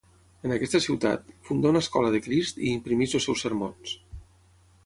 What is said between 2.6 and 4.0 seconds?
i imprimeix els seus sermons.